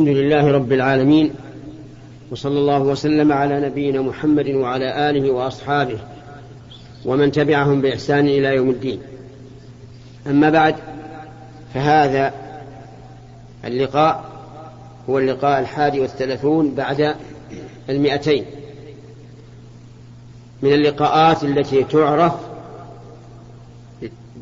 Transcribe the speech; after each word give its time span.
الحمد 0.00 0.16
لله 0.16 0.52
رب 0.52 0.72
العالمين 0.72 1.30
وصلى 2.30 2.58
الله 2.58 2.82
وسلم 2.82 3.32
على 3.32 3.60
نبينا 3.60 4.02
محمد 4.02 4.48
وعلى 4.48 5.10
آله 5.10 5.30
وأصحابه 5.30 5.98
ومن 7.04 7.32
تبعهم 7.32 7.80
بإحسان 7.80 8.26
إلى 8.26 8.54
يوم 8.54 8.70
الدين. 8.70 9.00
أما 10.26 10.50
بعد 10.50 10.74
فهذا 11.74 12.32
اللقاء 13.64 14.24
هو 15.10 15.18
اللقاء 15.18 15.60
الحادي 15.60 16.00
والثلاثون 16.00 16.74
بعد 16.74 17.14
المئتين. 17.88 18.44
من 20.62 20.72
اللقاءات 20.72 21.44
التي 21.44 21.84
تعرف 21.84 22.32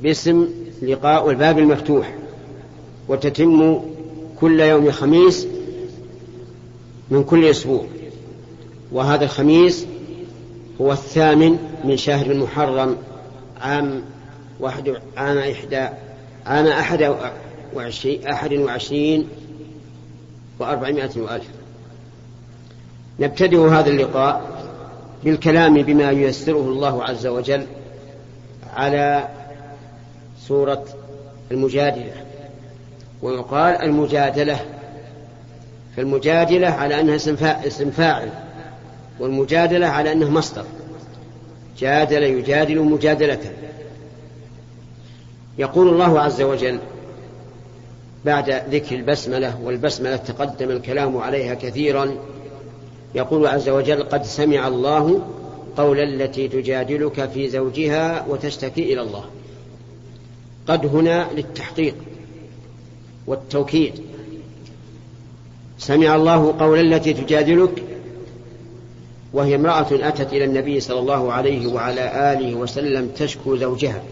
باسم 0.03 0.49
لقاء 0.83 1.31
الباب 1.31 1.59
المفتوح 1.59 2.15
وتتم 3.09 3.81
كل 4.41 4.61
يوم 4.61 4.91
خميس 4.91 5.46
من 7.11 7.25
كل 7.25 7.45
أسبوع. 7.45 7.85
وهذا 8.93 9.25
الخميس 9.25 9.87
هو 10.81 10.93
الثامن 10.93 11.59
من 11.85 11.97
شهر 11.97 12.27
المحرم 12.27 12.97
عام 13.61 14.03
واحد 14.61 14.97
عام 15.17 15.39
إحدى 15.39 15.89
عام 16.47 16.67
أحد 16.67 17.15
وعشرين 17.75 18.27
أحد 18.27 18.53
وعشرين 18.53 19.29
وأربعمائة 20.59 21.11
وألف. 21.17 21.49
نبتدئ 23.21 23.69
هذا 23.69 23.91
اللقاء 23.91 24.57
بالكلام 25.25 25.83
بما 25.83 26.11
ييسره 26.11 26.61
الله 26.61 27.05
عز 27.05 27.27
وجل 27.27 27.67
على 28.75 29.29
سورة 30.49 30.85
المجادلة. 31.51 32.13
ويقال 33.23 33.75
المجادلة 33.83 34.61
فالمجادلة 35.97 36.69
على 36.69 37.01
أنها 37.01 37.17
اسم 37.67 37.91
فاعل 37.91 38.31
والمجادلة 39.21 39.87
على 39.87 40.13
أنه 40.13 40.31
مصدر. 40.31 40.65
جادل 41.79 42.23
يجادل 42.23 42.83
مجادلة. 42.83 43.41
يقول 45.59 45.89
الله 45.89 46.21
عز 46.21 46.43
وجل 46.43 46.79
بعد 48.25 48.51
ذكر 48.51 48.97
البسملة 48.97 49.61
والبسملة 49.63 50.17
تقدم 50.17 50.71
الكلام 50.71 51.17
عليها 51.17 51.55
كثيرا. 51.55 52.15
يقول 53.15 53.47
عز 53.47 53.69
وجل 53.69 54.03
قد 54.03 54.25
سمع 54.25 54.69
الله 54.69 55.23
قول 55.77 56.01
التي 56.01 56.49
تجادلك 56.49 57.29
في 57.29 57.49
زوجها 57.49 58.27
وتشتكي 58.29 58.93
إلى 58.93 59.03
الله. 59.03 59.25
قد 60.67 60.87
هنا 60.87 61.27
للتحقيق 61.37 61.95
والتوكيد. 63.27 64.01
سمع 65.79 66.15
الله 66.15 66.55
قول 66.59 66.93
التي 66.93 67.13
تجادلك 67.13 67.83
وهي 69.33 69.55
امرأة 69.55 69.87
أتت 69.93 70.33
إلى 70.33 70.45
النبي 70.45 70.81
صلى 70.81 70.99
الله 70.99 71.33
عليه 71.33 71.67
وعلى 71.67 72.33
آله 72.33 72.55
وسلم 72.55 73.09
تشكو 73.09 73.57
زوجها 73.57 74.03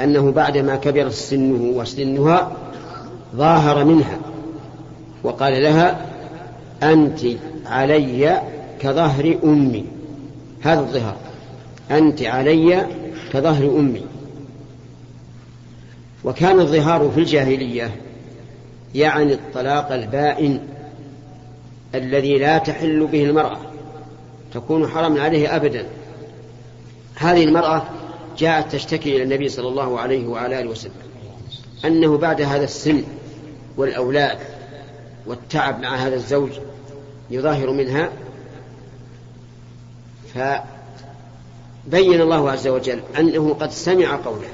أنه 0.00 0.30
بعدما 0.30 0.76
كبر 0.76 1.08
سنه 1.08 1.78
وسنها 1.78 2.52
ظاهر 3.36 3.84
منها 3.84 4.18
وقال 5.22 5.62
لها 5.62 6.06
أنت 6.82 7.20
علي 7.66 8.42
كظهر 8.80 9.38
أمي 9.44 9.84
هذا 10.60 10.80
الظهر 10.80 11.16
أنت 11.90 12.22
علي 12.22 12.86
كظهر 13.32 13.64
أمي. 13.64 14.02
وكان 16.24 16.60
الظهار 16.60 17.10
في 17.14 17.20
الجاهلية 17.20 17.90
يعني 18.94 19.32
الطلاق 19.32 19.92
البائن 19.92 20.60
الذي 21.94 22.38
لا 22.38 22.58
تحل 22.58 23.06
به 23.06 23.24
المرأة 23.24 23.58
تكون 24.54 24.88
حرما 24.88 25.22
عليه 25.22 25.56
أبدا. 25.56 25.86
هذه 27.16 27.44
المرأة 27.44 27.82
جاءت 28.38 28.72
تشتكي 28.72 29.16
إلى 29.16 29.22
النبي 29.22 29.48
صلى 29.48 29.68
الله 29.68 30.00
عليه 30.00 30.26
وعلى 30.26 30.60
آله 30.60 30.70
وسلم 30.70 30.92
أنه 31.84 32.18
بعد 32.18 32.42
هذا 32.42 32.64
السن 32.64 33.02
والأولاد 33.76 34.38
والتعب 35.26 35.80
مع 35.80 35.96
هذا 35.96 36.14
الزوج 36.14 36.50
يظاهر 37.30 37.70
منها 37.70 38.10
فبين 40.34 42.20
الله 42.20 42.50
عز 42.50 42.68
وجل 42.68 43.00
أنه 43.18 43.54
قد 43.54 43.70
سمع 43.70 44.16
قوله 44.16 44.48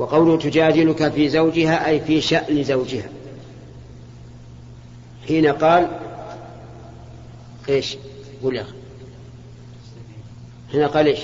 وقوله 0.00 0.38
تجادلك 0.38 1.08
في 1.08 1.28
زوجها 1.28 1.88
أي 1.88 2.00
في 2.00 2.20
شأن 2.20 2.64
زوجها. 2.64 3.08
حين 5.28 5.46
قال 5.46 5.88
إيش؟ 7.68 7.96
قل 8.42 8.56
يا 8.56 8.66
حين 10.72 10.82
قال 10.82 11.06
إيش؟ 11.06 11.20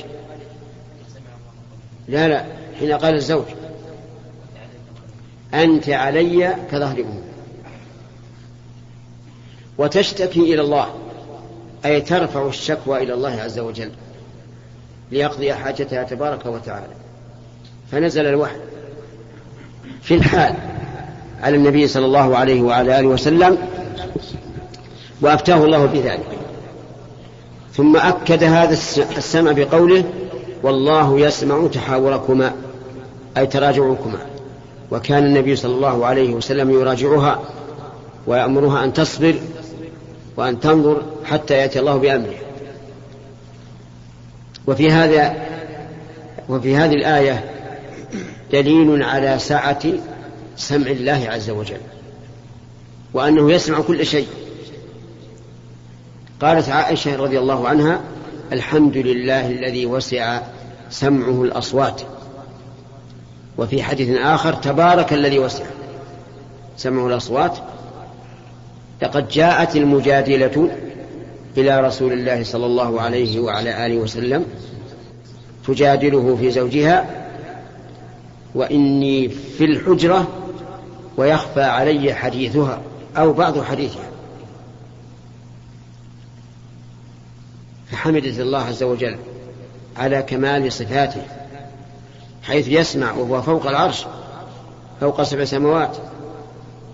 لا 2.09 2.28
لا. 2.28 2.47
حين 2.78 2.92
قال 2.92 3.15
الزوج. 3.15 3.44
أنت 5.54 5.88
علي 5.88 6.56
كظهر 6.70 7.00
أمي. 7.00 7.22
وتشتكي 9.78 10.41
إلى 10.41 10.60
الله 10.60 10.94
أي 11.84 12.00
ترفع 12.00 12.47
الشكوى 12.48 13.03
إلى 13.03 13.15
الله 13.15 13.41
عز 13.41 13.59
وجل 13.59 13.92
ليقضي 15.10 15.54
حاجتها 15.54 16.03
تبارك 16.03 16.47
وتعالى. 16.47 17.05
فنزل 17.92 18.26
الوحي 18.26 18.56
في 20.02 20.14
الحال 20.14 20.54
على 21.42 21.56
النبي 21.56 21.86
صلى 21.86 22.06
الله 22.06 22.36
عليه 22.36 22.62
وعلى 22.62 23.00
آله 23.00 23.08
وسلم 23.08 23.58
وأفتاه 25.20 25.64
الله 25.64 25.86
بذلك. 25.86 26.38
ثم 27.74 27.97
أكد 27.97 28.44
هذا 28.44 28.72
السمع 29.16 29.52
بقوله 29.52 30.04
والله 30.62 31.20
يسمع 31.20 31.66
تحاوركما 31.66 32.52
أي 33.36 33.47
تراجعكما. 33.47 34.18
وكان 34.91 35.24
النبي 35.24 35.56
صلى 35.56 35.74
الله 35.74 36.06
عليه 36.06 36.34
وسلم 36.34 36.70
يراجعها 36.70 37.41
ويأمرها 38.26 38.84
أن 38.84 38.92
تصبر 38.92 39.34
وأن 40.36 40.60
تنظر 40.60 41.03
حتى 41.24 41.54
يأتي 41.54 41.80
الله 41.80 41.97
بأمره. 41.97 42.38
وفي 44.66 44.91
هذا 44.91 45.34
وفي 46.48 46.76
هذه 46.76 46.94
الآية 46.94 47.55
دليل 48.52 49.02
على 49.02 49.38
سعة 49.38 49.82
سمع 50.56 50.90
الله 50.90 51.26
عز 51.28 51.50
وجل 51.50 51.80
وأنه 53.14 53.52
يسمع 53.52 53.80
كل 53.80 54.06
شيء. 54.06 54.26
قالت 56.40 56.68
عائشة 56.68 57.16
رضي 57.16 57.38
الله 57.38 57.68
عنها 57.68 58.00
الحمد 58.52 58.96
لله 58.96 59.50
الذي 59.50 59.86
وسع 59.86 60.40
سمعه 60.90 61.42
الأصوات. 61.42 62.02
وفي 63.58 63.82
حديث 63.82 64.18
آخر 64.18 64.52
تبارك 64.52 65.12
الذي 65.12 65.38
وسع 65.38 65.64
سمعه 66.76 67.06
الأصوات. 67.06 67.58
لقد 69.02 69.28
جاءت 69.28 69.76
المجادلة 69.76 70.70
إلى 71.56 71.80
رسول 71.80 72.12
الله 72.12 72.44
صلى 72.44 72.66
الله 72.66 73.00
عليه 73.00 73.40
وعلى 73.40 73.86
آله 73.86 73.96
وسلم 73.96 74.44
تجادله 75.66 76.36
في 76.40 76.50
زوجها 76.50 77.25
وإني 78.56 79.28
في 79.28 79.64
الحجرة 79.64 80.28
ويخفى 81.16 81.62
علي 81.62 82.14
حديثها 82.14 82.80
أو 83.16 83.32
بعض 83.32 83.62
حديثها. 83.62 84.10
فحمدت 87.90 88.40
الله 88.40 88.58
عز 88.58 88.82
وجل 88.82 89.16
على 89.96 90.22
كمال 90.22 90.72
صفاته 90.72 91.22
حيث 92.42 92.68
يسمع 92.68 93.12
وهو 93.12 93.42
فوق 93.42 93.66
العرش 93.66 94.06
فوق 95.00 95.22
سبع 95.22 95.44
سماوات 95.44 95.96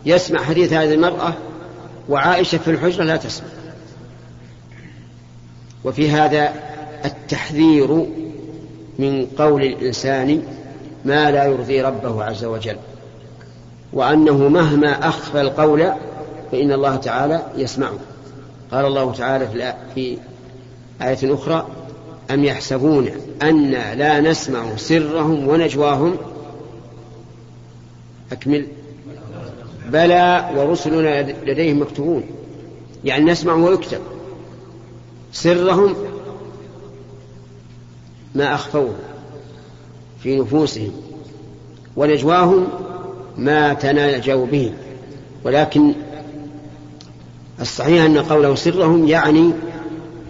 يسمع 0.06 0.42
حديث 0.42 0.72
هذه 0.72 0.94
المرأة 0.94 1.34
وعائشة 2.08 2.58
في 2.58 2.70
الحجرة 2.70 3.04
لا 3.04 3.16
تسمع. 3.16 3.48
وفي 5.84 6.10
هذا 6.10 6.54
التحذير 7.04 8.06
من 8.98 9.26
قول 9.38 9.62
الإنسان 9.62 10.42
ما 11.04 11.31
لا 11.31 11.45
يرضي 11.45 11.83
ربه 11.83 12.25
عز 12.25 12.45
وجل. 12.45 12.77
وأنه 13.93 14.49
مهما 14.49 15.09
أخفى 15.09 15.41
القول 15.41 15.93
فإن 16.53 16.72
الله 16.72 16.97
تعالى 16.97 17.43
يسمعه. 17.57 17.99
قال 18.72 18.84
الله 18.84 19.13
تعالى 19.13 19.75
في 19.95 20.19
آية 21.03 21.34
أخرى 21.34 21.66
أم 22.31 22.45
يحسبون 22.45 23.09
أن 23.43 23.71
لا 23.71 24.21
نسمع 24.21 24.77
سرهم 24.77 25.49
ونجواهم؟ 25.49 26.16
أكمل. 28.33 28.66
بلى 29.89 30.51
ورسلنا 30.57 31.22
لديهم 31.22 31.83
مكتوبون. 31.83 32.22
يعني 33.04 33.25
نسمع 33.25 33.54
ويكتب. 33.54 34.01
سرهم 35.33 35.95
ما 38.34 38.54
أخفوه. 38.54 38.95
في 40.22 40.41
نفوسهم 40.41 40.92
ونجواهم 41.97 42.66
ما 43.39 43.74
تناجوا 43.74 44.47
به. 44.47 44.72
ولكن 45.45 45.92
الصحيح 47.60 48.04
أن 48.04 48.19
قوله 48.19 48.54
سرهم 48.54 49.09
يعني 49.09 49.51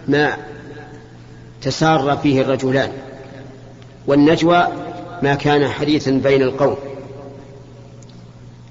ما 0.09 0.37
تسار 1.63 2.17
فيه 2.23 2.41
الرجلان 2.41 2.93
والنجوى 4.07 4.69
ما 5.23 5.35
كان 5.35 5.69
حديثا 5.69 6.11
بين 6.11 6.43
القوم. 6.43 6.77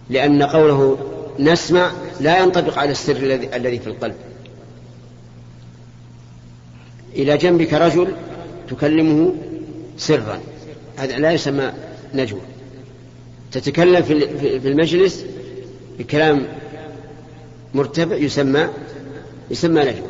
لأن 0.09 0.43
قوله 0.43 0.97
نسمع 1.39 1.91
لا 2.19 2.39
ينطبق 2.39 2.79
على 2.79 2.91
السر 2.91 3.17
الذي 3.55 3.79
في 3.79 3.87
القلب. 3.87 4.15
إلى 7.15 7.37
جنبك 7.37 7.73
رجل 7.73 8.13
تكلمه 8.69 9.33
سرا. 9.97 10.39
هذا 10.97 11.19
لا 11.19 11.31
يسمى 11.31 11.71
نجوى. 12.13 12.41
تتكلم 13.51 14.01
في 14.01 14.67
المجلس 14.67 15.25
بكلام 15.99 16.47
مرتفع 17.73 18.15
يسمى 18.15 18.67
يسمى 19.51 19.81
نجوى. 19.81 20.09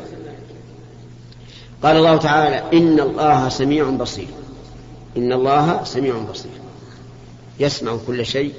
قال 1.82 1.96
الله 1.96 2.16
تعالى 2.16 2.78
إن 2.78 3.00
الله 3.00 3.48
سميع 3.48 3.90
بصير. 3.90 4.26
إن 5.16 5.32
الله 5.32 5.84
سميع 5.84 6.18
بصير. 6.18 6.52
يسمع 7.60 7.96
كل 8.06 8.26
شيء 8.26 8.52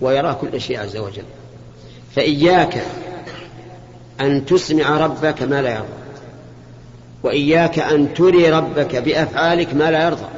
ويرى 0.00 0.38
كل 0.40 0.60
شيء 0.60 0.80
عز 0.80 0.96
وجل. 0.96 1.24
فإياك 2.16 2.82
أن 4.20 4.46
تسمع 4.46 4.98
ربك 5.04 5.42
ما 5.42 5.62
لا 5.62 5.70
يرضى. 5.74 5.88
وإياك 7.22 7.78
أن 7.78 8.14
تري 8.14 8.50
ربك 8.50 8.96
بأفعالك 8.96 9.74
ما 9.74 9.90
لا 9.90 10.04
يرضى. 10.04 10.28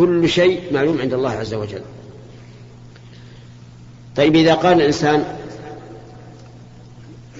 كل 0.00 0.28
شيء 0.28 0.72
معلوم 0.72 1.00
عند 1.00 1.14
الله 1.14 1.30
عز 1.30 1.54
وجل. 1.54 1.82
طيب 4.16 4.36
إذا 4.36 4.54
قال 4.54 4.80
الإنسان 4.80 5.24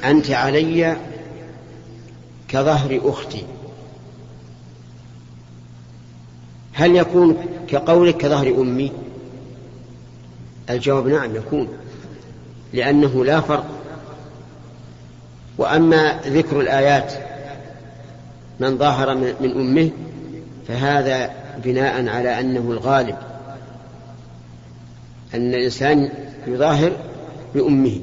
أنت 0.04 0.30
علي 0.30 0.96
كظهر 2.48 3.00
أختي. 3.04 3.44
هل 6.72 6.96
يكون 6.96 7.36
كقولك 7.68 8.16
كظهر 8.16 8.48
أمي؟ 8.48 8.92
الجواب 10.70 11.06
نعم 11.06 11.36
يكون 11.36 11.68
لأنه 12.72 13.24
لا 13.24 13.40
فرق. 13.40 13.66
وأما 15.58 16.20
ذكر 16.26 16.60
الآيات 16.60 17.12
من 18.60 18.78
ظاهر 18.78 19.14
من 19.14 19.52
أمه 19.56 19.90
فهذا 20.68 21.30
بناء 21.64 22.08
على 22.08 22.40
أنه 22.40 22.70
الغالب 22.72 23.16
أن 25.34 25.54
الإنسان 25.54 26.10
يظاهر 26.46 26.92
بأمه 27.54 28.00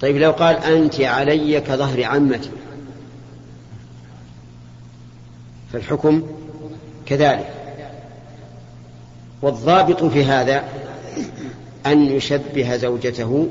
طيب 0.00 0.16
لو 0.16 0.30
قال 0.30 0.56
أنت 0.56 1.00
علي 1.00 1.60
كظهر 1.60 2.04
عمتي 2.04 2.50
فالحكم 5.72 6.22
كذلك. 7.06 7.50
والضابط 9.42 10.04
في 10.04 10.24
هذا 10.24 10.64
أن 11.86 12.02
يشبه 12.02 12.76
زوجته 12.76 13.48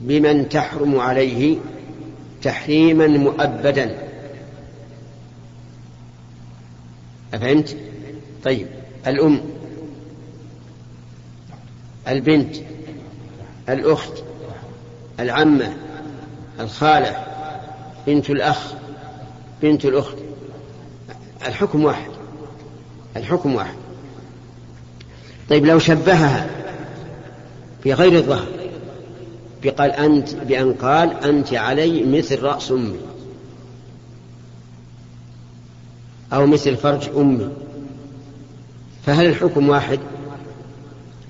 بمن 0.00 0.48
تحرم 0.48 1.00
عليه 1.00 1.58
تحريما 2.42 3.06
مؤبدا. 3.06 4.11
أفهمت؟ 7.34 7.76
طيب. 8.44 8.66
الأم. 9.06 9.42
البنت. 12.08 12.56
الأخت. 13.68 14.12
العمة. 15.20 15.76
الخالة. 16.60 17.26
بنت 18.06 18.30
الأخ. 18.30 18.72
بنت 19.62 19.84
الأخت. 19.84 20.16
الحكم 21.46 21.84
واحد. 21.84 22.10
الحكم 23.16 23.54
واحد. 23.54 23.74
طيب 25.50 25.66
لو 25.66 25.78
شبهها 25.78 26.50
بغير 27.84 28.12
الظهر 28.12 28.46
بقال 29.62 29.90
أنت 29.90 30.34
بأن 30.34 30.72
قال 30.72 31.24
أنت 31.24 31.54
علي 31.54 32.04
مثل 32.04 32.42
رأس 32.42 32.70
أمي. 32.70 32.98
أو 36.32 36.46
مثل 36.46 36.76
فرج 36.76 37.08
أمي. 37.16 37.48
فهل 39.06 39.26
الحكم 39.26 39.68
واحد؟ 39.68 40.00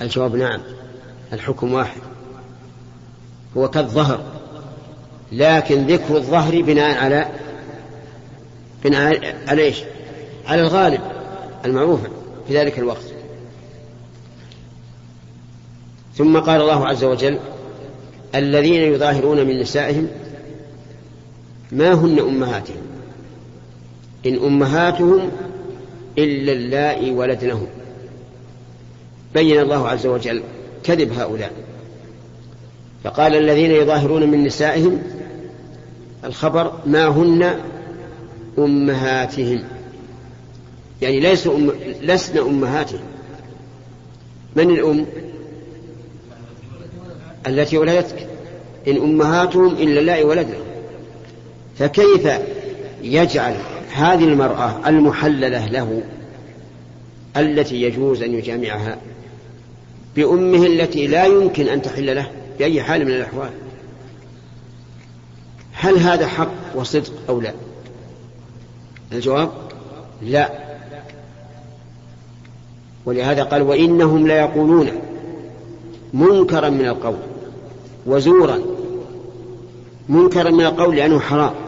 الجواب 0.03 0.37
نعم 0.37 0.61
الحكم 1.33 1.73
واحد. 1.73 2.01
هو 3.57 3.69
كالظهر 3.69 4.25
لكن 5.33 5.87
ذكر 5.87 6.17
الظهر 6.17 6.63
بناء 6.63 7.05
على 7.05 7.29
بناء 8.85 9.37
على 9.49 9.63
إيش؟ 9.63 9.83
على 10.47 10.63
الغالب 10.63 11.01
المعروف 11.65 12.01
في 12.49 12.59
ذلك 12.59 12.79
الوقت. 12.79 13.05
ثم 16.17 16.39
قال 16.39 16.61
الله 16.61 16.87
عز 16.87 17.05
وجل 17.05 17.39
الذين 18.35 18.83
يظاهرون 18.83 19.47
من 19.47 19.61
نسائهم 19.61 20.09
ما 21.73 21.93
هن 21.93 22.19
أمهاتهم؟ 22.19 22.92
إن 24.27 24.35
أمهاتهم 24.45 25.31
إلا 26.19 26.53
اللائي 26.53 27.11
ولدنهم. 27.11 27.67
بين 29.35 29.61
الله 29.61 29.89
عز 29.89 30.07
وجل 30.07 30.43
كذب 30.85 31.13
هؤلاء. 31.13 31.53
فقال 33.05 33.35
الذين 33.35 33.71
يظاهرون 33.71 34.31
من 34.31 34.45
نسائهم 34.45 35.03
الخبر 36.25 36.73
ما 36.87 37.07
هن 37.07 37.61
أمهاتهم. 38.59 39.65
يعني 41.03 41.21
ليسوا 41.21 41.57
أم 41.57 41.73
لسن 42.03 42.39
أمهاتهم. 42.39 43.05
من 44.57 44.71
الأم؟ 44.71 45.07
التي 47.47 47.79
ولدتك. 47.79 48.27
إن 48.89 48.97
أمهاتهم 48.97 49.75
إلا 49.75 50.01
الله 50.01 50.25
ولدهم 50.25 50.63
فكيف 51.79 52.29
يجعل 53.03 53.55
هذه 53.95 54.25
المرأة 54.25 54.89
المحللة 54.89 55.67
له 55.67 56.03
التي 57.37 57.83
يجوز 57.83 58.23
أن 58.23 58.35
يجامعها 58.35 58.99
بأمه 60.17 60.67
التي 60.67 61.07
لا 61.07 61.25
يمكن 61.25 61.69
أن 61.69 61.83
تحل 61.83 62.17
له 62.17 62.31
بأي 62.59 62.83
حال 62.83 63.05
من 63.05 63.11
الأحوال. 63.11 63.51
هل 65.73 65.99
هذا 65.99 66.27
حق 66.27 66.53
وصدق 66.75 67.13
أو 67.29 67.41
لا؟ 67.41 67.53
الجواب 69.13 69.51
لا. 70.23 70.51
ولهذا 73.05 73.43
قال 73.43 73.63
وإنهم 73.63 74.27
ليقولون 74.27 74.91
منكرا 76.13 76.69
من 76.69 76.87
القول 76.87 77.17
وزورا. 78.07 78.59
منكرا 80.09 80.51
من 80.51 80.65
القول 80.65 80.97
لأنه 80.97 81.21
حرام. 81.21 81.62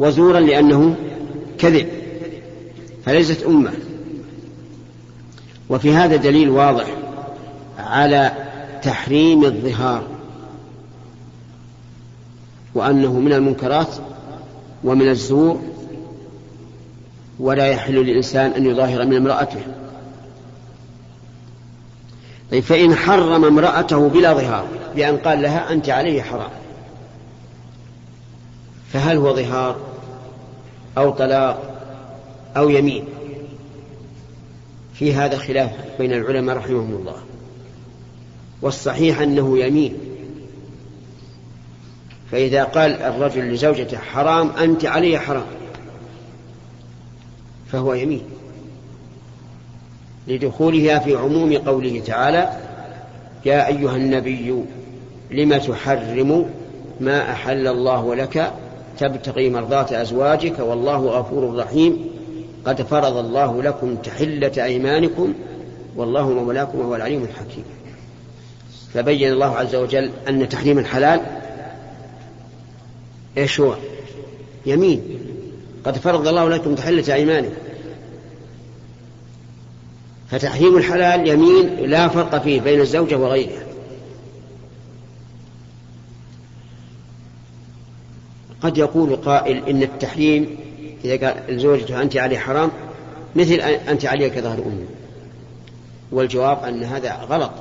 وزورا 0.00 0.40
لأنه 0.40 0.96
كذب 1.58 1.88
فليست 3.04 3.42
أمة. 3.42 3.72
وفي 5.68 5.94
هذا 5.94 6.16
دليل 6.16 6.50
واضح 6.50 6.86
على 7.78 8.32
تحريم 8.82 9.44
الظهار 9.44 10.02
وأنه 12.74 13.12
من 13.12 13.32
المنكرات 13.32 13.94
ومن 14.84 15.08
الزور 15.08 15.60
ولا 17.40 17.66
يحل 17.66 17.94
للإنسان 17.94 18.50
أن 18.50 18.66
يظاهر 18.66 19.06
من 19.06 19.16
امرأته. 19.16 19.60
طيب 22.50 22.62
فإن 22.62 22.94
حرم 22.94 23.44
امرأته 23.44 24.08
بلا 24.08 24.32
ظهار 24.34 24.66
بأن 24.96 25.16
قال 25.16 25.42
لها 25.42 25.72
أنت 25.72 25.88
عليه 25.88 26.22
حرام 26.22 26.50
فهل 28.92 29.16
هو 29.16 29.36
ظهار؟ 29.36 29.89
أو 30.98 31.10
طلاق 31.10 31.80
أو 32.56 32.68
يمين. 32.68 33.04
في 34.94 35.14
هذا 35.14 35.38
خلاف 35.38 35.70
بين 35.98 36.12
العلماء 36.12 36.56
رحمهم 36.56 36.94
الله. 36.94 37.16
والصحيح 38.62 39.20
أنه 39.20 39.58
يمين. 39.58 39.94
فإذا 42.32 42.64
قال 42.64 43.02
الرجل 43.02 43.52
لزوجته 43.52 43.98
حرام 43.98 44.50
أنت 44.50 44.84
علي 44.84 45.18
حرام. 45.18 45.46
فهو 47.72 47.94
يمين. 47.94 48.22
لدخولها 50.28 50.98
في 50.98 51.14
عموم 51.14 51.58
قوله 51.58 52.02
تعالى 52.06 52.56
يا 53.44 53.66
أيها 53.66 53.96
النبي 53.96 54.64
لم 55.30 55.58
تحرم 55.58 56.50
ما 57.00 57.32
أحل 57.32 57.66
الله 57.66 58.14
لك 58.14 58.52
تبتغي 58.98 59.50
مرضات 59.50 59.92
أزواجك 59.92 60.58
والله 60.58 61.06
غفور 61.06 61.56
رحيم. 61.56 62.10
قد 62.64 62.82
فرض 62.82 63.16
الله 63.16 63.62
لكم 63.62 63.96
تحلة 63.96 64.64
أيمانكم 64.64 65.34
والله 65.96 66.30
مولاكم 66.30 66.78
وهو 66.80 66.96
العليم 66.96 67.22
الحكيم. 67.22 67.64
فبين 68.94 69.32
الله 69.32 69.56
عز 69.56 69.74
وجل 69.74 70.10
أن 70.28 70.48
تحريم 70.48 70.78
الحلال 70.78 71.20
إيش 73.38 73.60
هو؟ 73.60 73.74
يمين. 74.66 75.02
قد 75.84 75.98
فرض 75.98 76.28
الله 76.28 76.48
لكم 76.48 76.74
تحلة 76.74 77.14
أيمانكم. 77.14 77.54
فتحريم 80.30 80.76
الحلال 80.76 81.28
يمين 81.28 81.76
لا 81.76 82.08
فرق 82.08 82.42
فيه 82.42 82.60
بين 82.60 82.80
الزوجة 82.80 83.16
وغيرها. 83.16 83.69
قد 88.62 88.78
يقول 88.78 89.16
قائل 89.16 89.68
إن 89.68 89.82
التحريم 89.82 90.56
إذا 91.04 91.26
قال 91.26 91.60
زوجته 91.60 92.02
أنت 92.02 92.16
علي 92.16 92.38
حرام 92.38 92.70
مثل 93.36 93.54
أنت 93.88 94.06
علي 94.06 94.30
كظهر 94.30 94.58
أمي. 94.58 94.86
والجواب 96.12 96.64
أن 96.64 96.84
هذا 96.84 97.12
غلط. 97.12 97.52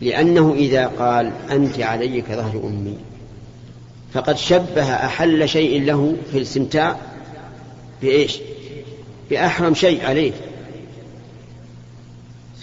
لأنه 0.00 0.54
إذا 0.54 0.86
قال 0.86 1.32
أنت 1.50 1.80
علي 1.80 2.20
كظهر 2.20 2.60
أمي 2.64 2.98
فقد 4.12 4.36
شبه 4.36 4.94
أحل 4.94 5.48
شيء 5.48 5.82
له 5.84 6.16
في 6.30 6.38
الاستمتاع 6.38 6.96
بإيش؟ 8.02 8.38
بأحرم 9.30 9.74
شيء 9.74 10.06
عليه. 10.06 10.32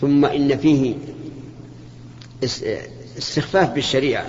ثم 0.02 0.25
إن 0.25 0.58
فيه 0.58 0.96
استخفاف 3.18 3.70
بالشريعة. 3.70 4.25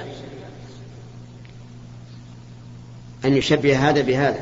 أن 3.27 3.37
يشبه 3.37 3.89
هذا 3.89 4.03
بهذا. 4.03 4.41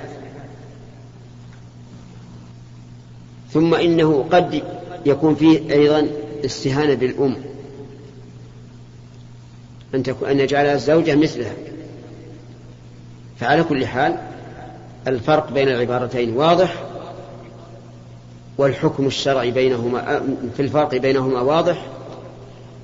ثم 3.53 3.75
إنه 3.75 4.25
قد 4.33 4.63
يكون 5.07 5.35
فيه 5.35 5.73
أيضا 5.73 6.09
استهانة 6.45 6.95
بالأم. 6.95 7.37
أن 9.95 10.03
تكون 10.03 10.29
أن 10.29 10.41
يجعلها 10.41 10.75
الزوجة 10.75 11.15
مثلها. 11.15 11.55
فعلى 13.41 13.63
كل 13.63 13.87
حال 13.87 14.19
الفرق 15.07 15.53
بين 15.53 15.69
العبارتين 15.69 16.37
واضح 16.37 16.85
والحكم 18.59 19.07
الشرعي 19.07 19.51
بينهما 19.51 20.23
في 20.57 20.63
الفرق 20.63 20.95
بينهما 20.95 21.41
واضح 21.41 21.87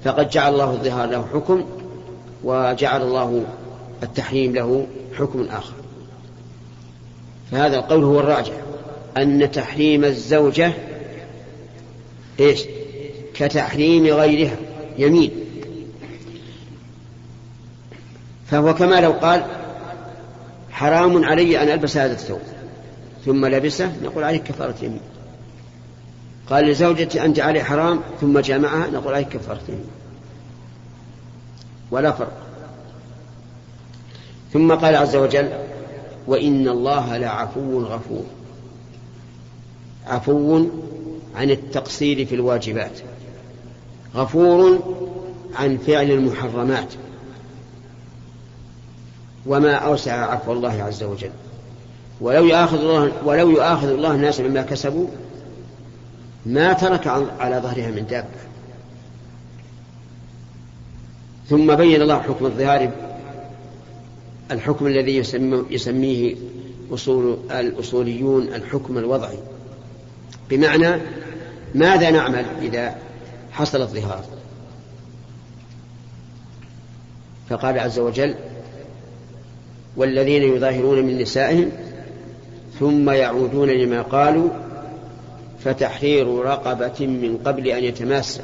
فقد 0.05 0.31
جعل 0.31 0.53
الله 0.53 0.71
الظهار 0.71 1.09
له 1.09 1.27
حكم 1.35 1.65
وجعل 2.45 3.03
الله 3.03 3.45
التحريم 4.03 4.55
له 4.55 4.87
حكم 5.19 5.47
آخر. 5.51 5.80
فهذا 7.51 7.77
القول 7.77 8.05
هو 8.05 8.21
الراجح. 8.21 8.53
أن 9.17 9.51
تحريم 9.51 10.05
الزوجة 10.05 10.73
إيش؟ 12.41 12.65
كتحريم 13.35 14.07
غيرها. 14.07 14.57
يمين. 14.99 15.31
فهو 18.47 18.75
كما 18.75 19.01
لو 19.01 19.13
قال 19.13 19.45
حرام 20.71 21.25
علي 21.25 21.63
أن 21.63 21.69
ألبس 21.69 21.97
هذا 21.97 22.13
الثوب. 22.13 22.41
ثم 23.27 23.47
لبسه 23.47 23.93
نقول 24.03 24.25
عليك 24.25 24.43
كفارة 24.43 24.75
يمين. 24.83 25.01
قال 26.51 26.65
لزوجتي 26.65 27.25
أنت 27.25 27.41
علي 27.41 27.65
حرام 27.65 28.01
ثم 28.21 28.39
جامعها 28.39 28.91
نقول 28.91 29.15
عليك 29.15 29.29
كفارة 29.29 29.61
يمين. 29.69 29.91
ولا 31.91 32.13
فرق. 32.13 32.33
ثم 34.53 34.75
قال 34.75 34.97
عز 34.97 35.17
وجل 35.17 35.49
وإن 36.31 36.69
الله 36.69 37.17
لعفو 37.17 37.81
غفور. 37.81 38.25
عفو 40.07 40.67
عن 41.37 41.51
التقصير 41.51 42.27
في 42.27 42.35
الواجبات. 42.35 43.01
غفور 44.15 44.79
عن 45.55 45.79
فعل 45.79 46.11
المحرمات. 46.11 46.89
وما 49.47 49.75
أوسع 49.75 50.13
عفو 50.13 50.53
الله 50.53 50.83
عز 50.83 51.03
وجل. 51.03 51.31
ولو 52.21 52.45
يؤاخذ 52.45 52.79
الله 52.79 53.13
ولو 53.25 53.51
يؤاخذ 53.51 53.89
الله 53.89 54.15
الناس 54.15 54.41
بما 54.41 54.63
كسبوا 54.63 55.07
ما 56.47 56.73
ترك 56.73 57.07
على 57.41 57.57
ظهرها 57.57 57.91
من 57.91 58.07
دابة. 58.11 58.41
ثم 61.49 61.75
بين 61.75 62.03
الله 62.03 62.19
حكم 62.19 62.47
الظهار 62.47 63.10
الحكم 64.51 64.87
الذي 64.87 65.17
يسميه 65.71 66.37
أصول 66.93 67.39
الأصوليون 67.51 68.43
الحكم 68.43 68.99
الوضعي. 68.99 69.39
بمعنى 70.51 71.03
ماذا 71.75 72.11
نعمل 72.11 72.45
إذا 72.63 72.97
حصل 73.53 73.81
الظهار 73.81 74.25
فقال 77.49 77.79
عز 77.79 77.99
وجل 77.99 78.35
والذين 79.97 80.43
يظاهرون 80.43 81.05
من 81.05 81.19
نسائهم 81.19 81.71
ثم 82.81 83.11
يعودون 83.11 83.69
لما 83.69 84.03
قالوا 84.03 84.49
فتحرير 85.65 86.27
رقبة 86.29 87.07
من 87.07 87.39
قبل 87.45 87.69
أن 87.69 87.85
يتماسا 87.85 88.43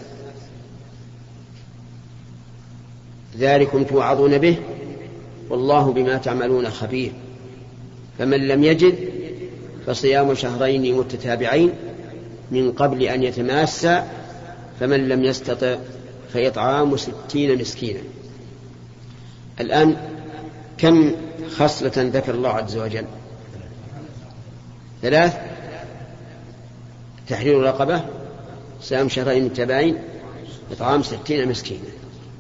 ذلكم 3.39 3.85
توعظون 3.85 4.39
به 4.39 4.57
والله 5.51 5.93
بما 5.93 6.17
تعملون 6.17 6.71
خبير. 6.71 7.13
فمن 8.19 8.49
لم 8.49 8.65
يجد 8.65 8.95
فصيام 9.87 10.35
شهرين 10.35 10.97
متتابعين 10.97 11.73
من 12.51 12.73
قبل 12.73 13.03
أن 13.03 13.23
يتماسا 13.23 14.09
فمن 14.81 15.09
لم 15.09 15.25
يستطع 15.25 15.77
فإطعام 16.33 16.97
ستين 16.97 17.61
مسكينا. 17.61 18.01
الآن 19.61 19.97
كم 20.79 21.11
خصلة 21.57 21.93
ذكر 21.97 22.35
الله 22.35 22.51
عز 22.51 22.77
وجل؟ 22.77 23.05
ثلاث. 25.03 25.37
تحرير 27.29 27.63
رقبة 27.63 28.05
صيام 28.83 29.09
شهرين 29.09 29.45
متتابعين 29.45 29.99
إطعام 30.73 31.03
ستين 31.03 31.49
مسكينا. 31.49 31.89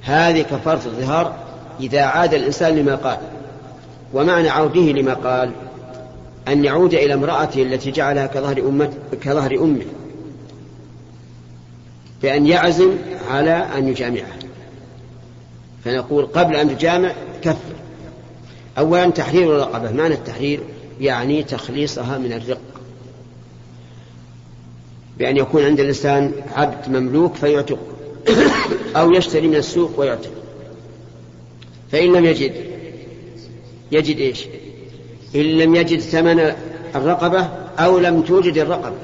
هذه 0.02 0.42
كفارة 0.42 0.86
الظهار 0.86 1.45
إذا 1.80 2.02
عاد 2.02 2.34
الإنسان 2.34 2.76
لما 2.76 2.94
قال 2.94 3.18
ومعنى 4.14 4.48
عوده 4.48 4.80
لما 4.80 5.14
قال 5.14 5.50
أن 6.48 6.64
يعود 6.64 6.94
إلى 6.94 7.14
امرأته 7.14 7.62
التي 7.62 7.90
جعلها 7.90 8.26
كظهر 8.26 8.58
أمة 8.60 8.90
كظهر 9.20 9.54
أمه 9.54 9.86
بأن 12.22 12.46
يعزم 12.46 12.90
على 13.30 13.50
أن 13.50 13.88
يجامعها 13.88 14.36
فنقول 15.84 16.26
قبل 16.26 16.56
أن 16.56 16.78
تجامع 16.78 17.12
كفر 17.42 17.74
أولا 18.78 19.10
تحرير 19.10 19.56
الرقبة. 19.56 19.92
معنى 19.92 20.14
التحرير 20.14 20.60
يعني 21.00 21.42
تخليصها 21.42 22.18
من 22.18 22.32
الرق. 22.32 22.60
بأن 25.18 25.36
يكون 25.36 25.64
عند 25.64 25.80
الإنسان 25.80 26.32
عبد 26.56 26.88
مملوك 26.88 27.34
فيعتق 27.34 27.78
أو 28.96 29.12
يشتري 29.12 29.48
من 29.48 29.56
السوق 29.56 30.00
ويعتق. 30.00 30.30
فإن 31.92 32.12
لم 32.12 32.24
يجد 32.24 32.52
يجد 33.92 34.18
إيش؟ 34.18 34.46
إن 35.34 35.40
لم 35.40 35.74
يجد 35.74 36.00
ثمن 36.00 36.52
الرقبة 36.94 37.40
أو 37.78 37.98
لم 37.98 38.22
توجد 38.22 38.58
الرقبة 38.58 38.96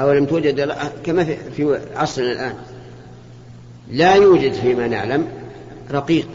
أو 0.00 0.12
لم 0.12 0.26
توجد 0.26 0.72
كما 1.04 1.24
في 1.24 1.80
عصرنا 1.94 2.32
الآن. 2.32 2.54
لا 3.90 4.14
يوجد 4.14 4.52
فيما 4.52 4.86
نعلم 4.86 5.28
رقيق. 5.90 6.28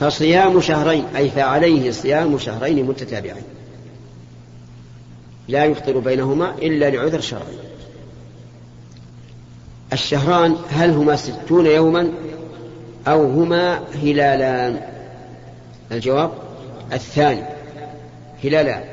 فصيام 0.00 0.60
شهرين 0.60 1.04
أي 1.16 1.30
فعليه 1.30 1.90
صيام 1.90 2.38
شهرين 2.38 2.84
متتابعين. 2.86 3.44
لا 5.48 5.64
يفطر 5.64 5.98
بينهما 5.98 6.54
إلا 6.62 6.90
لعذر 6.90 7.20
شرعي. 7.20 7.58
الشهران 9.92 10.56
هل 10.70 10.90
هما 10.90 11.16
ستون 11.16 11.66
يوما؟ 11.66 12.12
أو 13.08 13.24
هما 13.24 13.80
هلالان. 14.02 14.80
الجواب 15.92 16.30
الثاني 16.92 17.42
هلالان. 18.44 18.84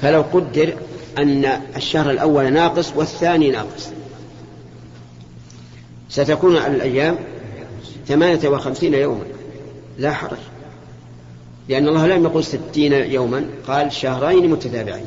فلو 0.00 0.22
قدر 0.32 0.74
أن 1.18 1.44
الشهر 1.76 2.10
الأول 2.10 2.52
ناقص 2.52 2.92
والثاني 2.96 3.50
ناقص. 3.50 3.90
ستكون 6.08 6.56
على 6.56 6.76
الأيام 6.76 7.16
ثمانية 8.06 8.48
وخمسين 8.48 8.94
يوما. 8.94 9.24
لا 9.98 10.12
حرج. 10.12 10.38
لأن 11.68 11.88
الله 11.88 12.06
لم 12.06 12.24
يقل 12.24 12.44
ستين 12.44 12.92
يوما 12.92 13.44
قال 13.66 13.92
شهرين 13.92 14.50
متتابعين. 14.50 15.06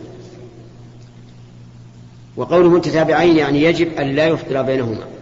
وقوله 2.37 2.69
متتابعين 2.69 3.37
يعني 3.37 3.63
يجب 3.63 3.93
أن 3.99 4.15
لا 4.15 4.27
يفطر 4.27 4.61
بينهما. 4.61 5.14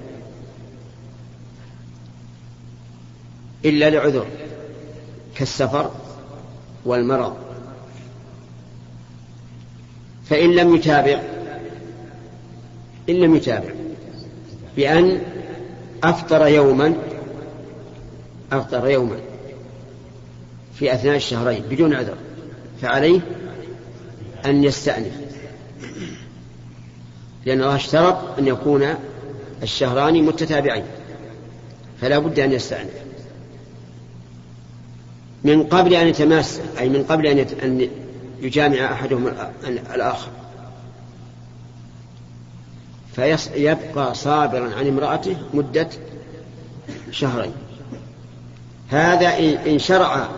إلا 3.66 3.90
لعذر 3.90 4.26
كالسفر 5.36 5.92
والمرض. 6.86 7.36
فإن 10.30 10.56
لم 10.56 10.76
يتابع 10.76 11.22
إن 13.10 13.16
لم 13.16 13.36
يتابع 13.36 13.70
بأن 14.76 15.22
أفطر 16.04 16.48
يوما 16.48 16.94
أفطر 18.52 18.90
يوما 18.90 19.18
في 20.76 20.94
أثناء 20.94 21.16
الشهرين 21.16 21.64
بدون 21.70 21.94
عذر 21.94 22.18
فعليه 22.82 23.22
أن 24.46 24.64
يستأنف. 24.64 25.14
لأن 27.46 27.62
الله 27.62 27.76
اشترط 27.76 28.40
أن 28.40 28.48
يكون 28.48 28.96
الشهران 29.64 30.24
متتابعين 30.24 30.86
فلا 32.02 32.20
بد 32.20 32.40
أن 32.40 32.52
يستأنف. 32.52 33.04
من 35.44 35.64
قبل 35.64 35.94
أن 35.94 36.08
يتماس 36.08 36.60
أي 36.80 36.90
من 36.90 37.04
قبل 37.04 37.28
أن 37.64 37.90
يجامع 38.42 38.94
أحدهم 38.94 39.28
الآخر. 39.68 40.28
فيبقى 43.16 44.16
صابرا 44.16 44.76
عن 44.76 44.88
امرأته 44.88 45.36
مدة 45.54 45.90
شهرين. 47.12 47.54
هذا 48.90 49.38
إن 49.68 49.80
شرع 49.80 50.30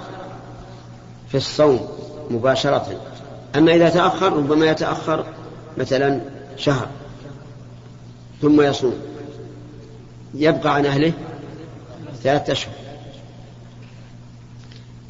في 1.30 1.38
الصوم 1.38 1.80
مباشرة. 2.30 3.02
أما 3.56 3.76
إذا 3.76 3.90
تأخر 3.90 4.34
ربما 4.34 4.66
يتأخر 4.66 5.26
مثلا 5.78 6.22
شهر 6.58 6.88
ثم 8.42 8.62
يصوم. 8.62 8.96
يبقى 10.34 10.76
عن 10.76 10.86
أهله 10.86 11.14
ثلاثة 12.24 12.54
أشهر. 12.54 12.74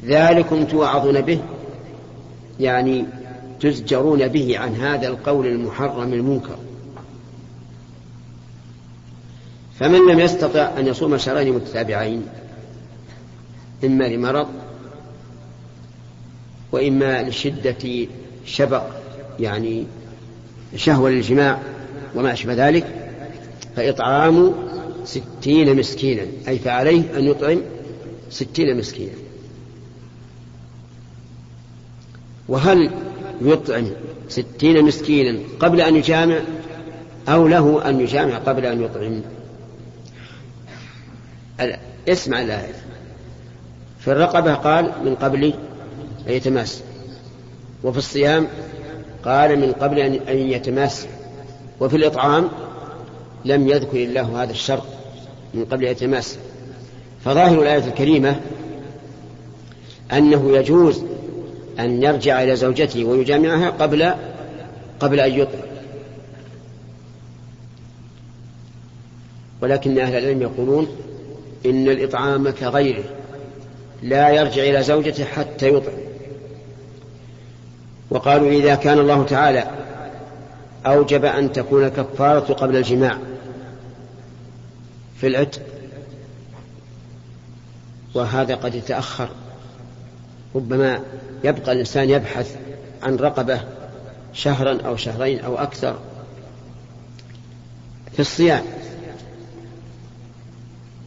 ذلكم 0.04 0.64
توعظون 0.64 1.20
به 1.20 1.40
يعني 2.60 3.04
تزجرون 3.60 4.28
به 4.28 4.58
عن 4.58 4.74
هذا 4.74 5.08
القول 5.08 5.46
المحرم 5.46 6.12
المنكر. 6.12 6.56
فمن 9.78 10.10
لم 10.10 10.20
يستطع 10.20 10.70
أن 10.78 10.86
يصوم 10.86 11.16
شهرين 11.16 11.54
متتابعين 11.54 12.26
إما 13.84 14.04
لمرض 14.04 14.48
وإما 16.72 17.22
لشدة 17.22 18.06
شبق 18.44 18.82
يعني 19.40 19.86
شهوة 20.76 21.10
للجماع 21.10 21.58
وما 22.14 22.32
أشبه 22.32 22.68
ذلك 22.68 22.86
فإطعام 23.76 24.54
ستين 25.04 25.76
مسكينا 25.76 26.26
أي 26.48 26.58
فعليه 26.58 27.18
أن 27.18 27.24
يطعم 27.24 27.60
ستين 28.30 28.76
مسكينا. 28.76 29.25
وهل 32.48 32.90
يطعم 33.40 33.86
ستين 34.28 34.84
مسكينا 34.84 35.38
قبل 35.60 35.80
أن 35.80 35.96
يجامع 35.96 36.40
أو 37.28 37.48
له 37.48 37.88
أن 37.88 38.00
يجامع 38.00 38.38
قبل 38.38 38.66
أن 38.66 38.82
يطعم؟ 38.82 39.22
اسمع 42.08 42.42
الآية. 42.42 42.74
في 44.00 44.12
الرقبة 44.12 44.54
قال 44.54 44.92
من 45.04 45.14
قبل 45.14 45.44
أن 46.28 46.32
يتماس. 46.32 46.82
وفي 47.84 47.98
الصيام 47.98 48.48
قال 49.24 49.58
من 49.58 49.72
قبل 49.72 49.98
أن 50.00 50.38
يتماس. 50.38 51.06
وفي 51.80 51.96
الإطعام 51.96 52.48
لم 53.44 53.68
يذكر 53.68 53.96
الله 53.96 54.42
هذا 54.42 54.50
الشرط 54.50 54.86
من 55.54 55.64
قبل 55.64 55.84
أن 55.84 55.90
يتماس. 55.90 56.38
فظاهر 57.24 57.62
الآية 57.62 57.84
الكريمة 57.84 58.40
أنه 60.12 60.56
يجوز 60.56 61.02
أن 61.78 62.02
يرجع 62.02 62.42
إلى 62.42 62.56
زوجته 62.56 63.04
ويجامعها 63.04 63.70
قبل 63.70 64.12
قبل 65.00 65.20
أن 65.20 65.32
يطلق 65.32 65.66
ولكن 69.60 69.98
أهل 69.98 70.14
العلم 70.18 70.42
يقولون 70.42 70.88
إن 71.66 71.88
الإطعام 71.88 72.50
كغيره 72.50 73.04
لا 74.02 74.30
يرجع 74.30 74.62
إلى 74.62 74.82
زوجته 74.82 75.24
حتى 75.24 75.68
يطعم. 75.68 75.98
وقالوا 78.10 78.50
إذا 78.50 78.74
كان 78.74 78.98
الله 78.98 79.22
تعالى 79.24 79.70
أوجب 80.86 81.24
أن 81.24 81.52
تكون 81.52 81.84
الكفارة 81.84 82.52
قبل 82.52 82.76
الجماع 82.76 83.18
في 85.20 85.26
العتق 85.26 85.60
وهذا 88.14 88.54
قد 88.54 88.74
يتأخر. 88.74 89.28
ربما 90.54 91.00
يبقى 91.46 91.72
الإنسان 91.72 92.10
يبحث 92.10 92.56
عن 93.02 93.16
رقبة 93.16 93.60
شهرا 94.32 94.78
أو 94.86 94.96
شهرين 94.96 95.40
أو 95.40 95.58
أكثر 95.58 95.98
في 98.12 98.20
الصيام 98.20 98.64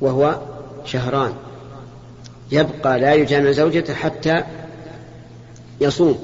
وهو 0.01 0.39
شهران. 0.85 1.33
يبقى 2.51 2.99
لا 2.99 3.13
يجامع 3.13 3.51
زوجته 3.51 3.93
حتى 3.93 4.43
يصوم. 5.81 6.19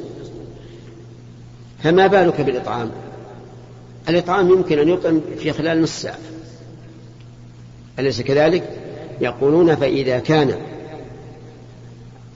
فما 1.84 2.08
بالك 2.08 2.41
بالإطعام؟ 2.41 2.91
الإطعام 4.10 4.49
يمكن 4.49 4.80
أن 4.80 4.89
يطعم 4.89 5.21
في 5.39 5.51
خلال 5.51 5.82
نصف 5.82 5.95
ساعة. 6.01 6.17
أليس 7.99 8.21
كذلك؟ 8.21 8.69
يقولون 9.21 9.75
فإذا 9.75 10.19
كان 10.19 10.62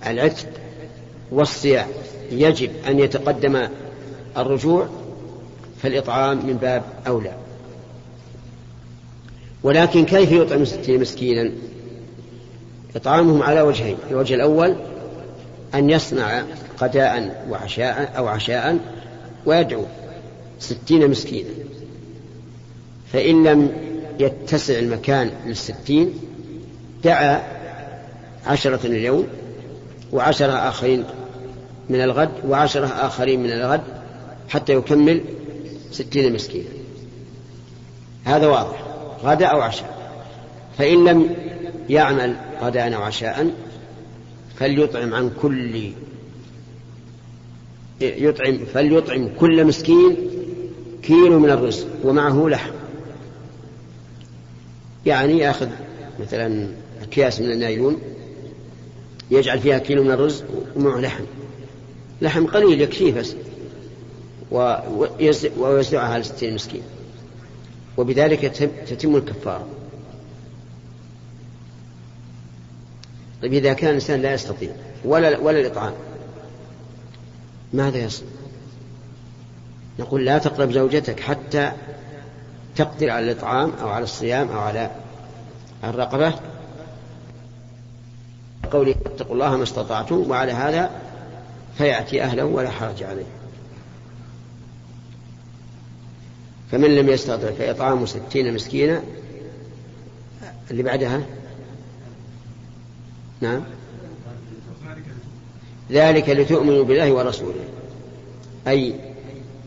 العتق 0.08 0.48
والصيام. 1.32 1.88
يجب 2.32 2.72
أن 2.88 3.00
يتقدم 3.00 3.68
الرجوع 4.38 4.88
فالإطعام 5.82 6.38
من 6.38 6.54
باب 6.54 6.84
أولى. 7.08 7.34
ولكن 9.64 10.06
كيف 10.06 10.32
يطعم 10.32 10.66
ستين 10.66 11.02
مسكينا؟ 11.02 11.52
إطعامهم 12.96 13.44
على 13.44 13.62
وجهين. 13.62 13.98
الوجه 14.12 14.34
الأول 14.34 14.76
أن 15.76 15.90
يصنع 15.90 16.44
غداء 16.82 17.46
وعشاء 17.50 18.14
أو 18.18 18.28
عشاء 18.28 18.80
ويدعو 19.46 19.86
ستين 20.60 21.10
مسكينا. 21.10 21.50
فإن 23.14 23.48
لم 23.48 23.72
يتسع 24.20 24.80
المكان 24.80 25.32
للستين 25.46 26.14
دعا 27.04 27.44
عشرة 28.46 28.86
اليوم 28.86 29.28
وعشرة 30.14 30.52
آخرين 30.52 31.04
من 31.90 32.02
الغد 32.02 32.32
وعشرة 32.48 32.88
آخرين 32.88 33.44
من 33.44 33.52
الغد 33.52 33.84
حتى 34.50 34.74
يكمل 34.74 35.22
ستين 35.92 36.34
مسكينا. 36.34 36.70
هذا 38.24 38.48
واضح. 38.48 38.84
غداء 39.24 39.52
أو 39.52 39.62
عشاء. 39.62 40.00
فإن 40.78 41.06
لم 41.06 41.36
يعمل 41.90 42.36
غداء 42.62 42.96
أو 42.96 43.02
عشاء 43.02 43.52
فليطعم 44.56 45.14
عن 45.14 45.32
كل 45.42 45.92
يطعم 48.02 48.58
فليطعم 48.74 49.30
كل 49.40 49.66
مسكين 49.66 50.18
كيلو 51.04 51.40
من 51.40 51.50
الرزق 51.50 51.88
ومعه 52.04 52.48
لحم. 52.48 52.72
يعني 55.06 55.38
يأخذ 55.38 55.70
مثلا 56.20 56.68
أكياس 57.02 57.42
من 57.42 57.52
النايلون 57.52 57.98
يجعل 59.32 59.60
فيها 59.60 59.78
كيلو 59.78 60.04
من 60.04 60.12
الرز 60.12 60.44
ومعه 60.76 61.00
لحم. 61.00 61.24
لحم 62.22 62.46
قليل 62.46 62.82
يكفيه 62.82 63.14
بس. 63.14 63.36
ويوزعها 65.58 66.14
على 66.14 66.24
ستين 66.24 66.56
مسكين. 66.56 66.82
وبذلك 67.98 68.40
تتم 68.88 69.16
الكفارة. 69.16 69.68
طيب 73.42 73.54
إذا 73.54 73.74
كان 73.74 73.90
الإنسان 73.90 74.22
لا 74.22 74.34
يستطيع 74.34 74.72
ولا 75.06 75.38
ولا 75.38 75.60
الإطعام 75.60 75.94
ماذا 77.74 77.98
يصنع؟ 77.98 78.28
نقول 80.00 80.26
لا 80.26 80.38
تقرب 80.38 80.72
زوجتك 80.72 81.20
حتى 81.20 81.72
تقدر 82.76 83.10
على 83.10 83.32
الإطعام 83.32 83.72
أو 83.82 83.90
على 83.90 84.04
الصيام 84.04 84.48
أو 84.48 84.60
على 84.60 84.92
الرقبة. 85.84 86.34
قوله 88.72 88.96
اتقوا 89.06 89.34
الله 89.34 89.58
ما 89.58 89.64
استطعتم 89.64 90.32
وعلى 90.32 90.52
هذا 90.52 90.92
فيأتي 91.78 92.24
أهله 92.24 92.46
ولا 92.46 92.70
حرج 92.70 93.04
عليه. 93.04 93.26
فمن 96.72 96.96
لم 96.96 97.10
يستطع 97.10 97.52
فإطعام 97.52 98.06
ستين 98.06 98.54
مسكينا 98.54 99.02
اللي 100.72 100.84
بعدها؟ 100.84 101.22
نعم. 103.42 103.62
ذلك 105.92 106.30
لتؤمنوا 106.30 106.84
بالله 106.84 107.12
ورسوله. 107.12 107.64
أي 108.68 108.96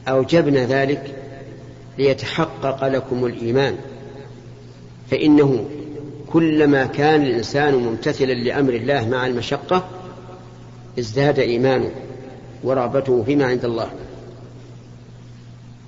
أوجبنا 0.08 0.66
ذلك 0.66 1.16
ليتحقق 1.98 2.88
لكم 2.88 3.26
الإيمان 3.26 3.78
فإنه 5.10 5.68
كلما 6.30 6.86
كان 6.86 7.22
الإنسان 7.22 7.74
ممتثلا 7.74 8.32
لأمر 8.32 8.72
الله 8.72 9.08
مع 9.08 9.26
المشقة 9.26 9.88
ازداد 10.98 11.38
إيمانه 11.38 11.90
ورغبته 12.64 13.22
فيما 13.22 13.44
عند 13.44 13.64
الله. 13.64 13.90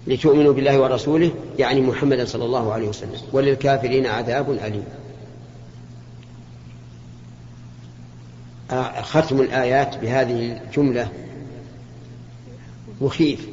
لتؤمنوا 0.07 0.53
بالله 0.53 0.81
ورسوله 0.81 1.31
يعني 1.59 1.81
محمدا 1.81 2.25
صلى 2.25 2.45
الله 2.45 2.73
عليه 2.73 2.89
وسلم. 2.89 3.21
وللكافرين 3.33 4.07
عذاب 4.07 4.51
أليم. 4.51 4.85
ختم 9.03 9.41
الآيات 9.41 9.99
بهذه 9.99 10.61
الجملة 10.67 11.09
مخيف. 13.01 13.49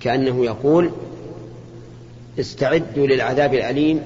كأنه 0.00 0.44
يقول 0.44 0.90
استعدوا 2.40 3.06
للعذاب 3.06 3.54
الأليم 3.54 4.02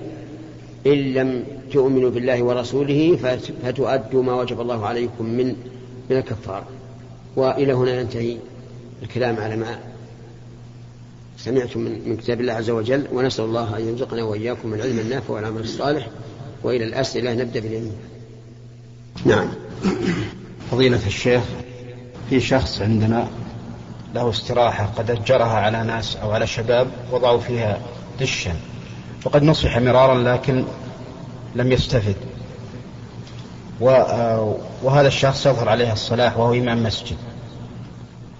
إن 0.86 1.14
لم 1.14 1.44
تؤمنوا 1.72 2.10
بالله 2.10 2.42
ورسوله 2.42 3.18
فتؤدوا 3.62 4.22
ما 4.22 4.34
وجب 4.34 4.60
الله 4.60 4.86
عليكم 4.86 5.24
من 5.24 5.46
من 6.10 6.16
الكفارة. 6.16 6.66
وإلى 7.36 7.72
هنا 7.72 8.00
ينتهي 8.00 8.36
الكلام 9.02 9.36
على 9.36 9.56
ما 9.56 9.78
سمعتم 11.38 11.80
من 11.80 12.16
كتاب 12.16 12.40
الله 12.40 12.52
عز 12.52 12.70
وجل. 12.70 13.06
ونسأل 13.12 13.44
الله 13.44 13.76
أن 13.76 13.88
يرزقنا 13.88 14.22
وإياكم 14.22 14.74
العلم 14.74 14.98
النافع 14.98 15.34
والعمل 15.34 15.60
الصالح. 15.60 16.08
وإلى 16.62 16.84
الأسئلة 16.84 17.34
نبدأ 17.34 17.60
باليمين 17.60 17.96
نعم. 19.24 19.48
فضيلة 20.70 21.06
الشيخ 21.06 21.42
في 22.30 22.40
شخص 22.40 22.82
عندنا 22.82 23.28
له 24.14 24.30
استراحة 24.30 24.86
قد 24.86 25.10
أجرها 25.10 25.58
على 25.58 25.84
ناس 25.84 26.16
أو 26.16 26.30
على 26.30 26.46
شباب 26.46 26.86
وضعوا 27.12 27.40
فيها 27.40 27.80
دشا. 28.20 28.52
وقد 29.24 29.42
نصح 29.42 29.78
مرارا 29.78 30.14
لكن 30.14 30.64
لم 31.54 31.72
يستفد. 31.72 32.16
وهذا 34.82 35.08
الشخص 35.08 35.46
يظهر 35.46 35.68
عليه 35.68 35.92
الصلاح 35.92 36.38
وهو 36.38 36.54
إمام 36.54 36.82
مسجد. 36.82 37.16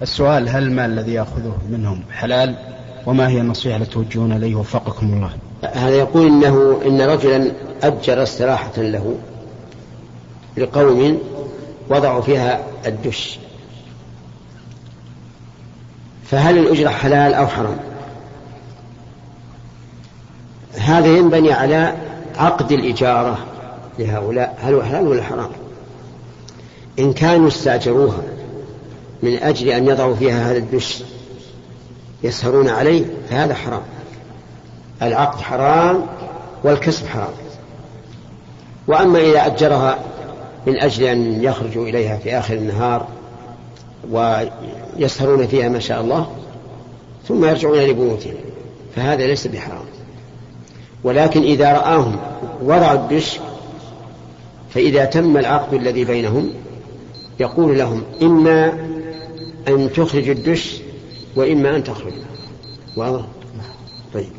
السؤال 0.01 0.49
هل 0.49 0.63
المال 0.63 0.91
الذي 0.91 1.13
يأخذه 1.13 1.57
منهم 1.69 2.03
حلال؟ 2.11 2.55
وما 3.05 3.27
هي 3.27 3.41
النصيحة 3.41 3.77
التي 3.77 3.91
توجهون 3.91 4.31
إليه؟ 4.31 4.55
وفقكم 4.55 5.13
الله. 5.13 5.29
هذا 5.73 5.95
يقول 5.95 6.27
إنه 6.27 6.81
إن 6.85 7.01
رجلا 7.01 7.51
أجر 7.83 8.23
استراحة 8.23 8.71
له 8.77 9.15
لقوم 10.57 11.19
وضعوا 11.89 12.21
فيها 12.21 12.63
الدش. 12.85 13.39
فهل 16.23 16.57
الأجرة 16.57 16.89
حلال 16.89 17.33
أو 17.33 17.47
حرام؟ 17.47 17.79
هذا 20.77 21.07
ينبني 21.07 21.53
على 21.53 21.93
عقد 22.37 22.71
الإجارة 22.71 23.37
لهؤلاء. 23.99 24.57
هل 24.61 24.73
هو 24.73 24.83
حلال 24.83 25.07
ولا 25.07 25.23
حرام؟ 25.23 25.49
إن 26.99 27.13
كانوا 27.13 27.47
استأجروها 27.47 28.21
من 29.23 29.37
أجل 29.37 29.69
أن 29.69 29.87
يضعوا 29.87 30.15
فيها 30.15 30.51
هذا 30.51 30.57
الدش 30.57 31.03
يسهرون 32.23 32.69
عليه 32.69 33.05
فهذا 33.29 33.53
حرام. 33.53 33.81
العقد 35.01 35.41
حرام 35.41 36.05
والكسب 36.63 37.07
حرام. 37.07 37.33
وأما 38.87 39.19
إذا 39.19 39.45
أجرها 39.45 39.99
من 40.67 40.79
أجل 40.79 41.03
أن 41.03 41.43
يخرجوا 41.43 41.87
إليها 41.87 42.17
في 42.17 42.37
آخر 42.37 42.53
النهار 42.53 43.07
ويسهرون 44.11 45.47
فيها 45.47 45.69
ما 45.69 45.79
شاء 45.79 46.01
الله 46.01 46.27
ثم 47.27 47.45
يرجعون 47.45 47.77
لبيوتهم 47.77 48.35
فهذا 48.95 49.27
ليس 49.27 49.47
بحرام. 49.47 49.85
ولكن 51.05 51.41
إذا 51.41 51.73
رآهم 51.73 52.15
وضعوا 52.61 53.03
الدش 53.03 53.39
فإذا 54.69 55.05
تم 55.05 55.37
العقد 55.37 55.73
الذي 55.73 56.05
بينهم 56.05 56.49
يقول 57.39 57.77
لهم 57.77 58.03
إما 58.21 58.73
أن 59.67 59.89
تخرج 59.95 60.29
الدش 60.29 60.77
وإما 61.35 61.75
أن 61.75 61.83
تخرج. 61.83 62.13
واضح؟ 62.95 63.25
طيب. 64.13 64.29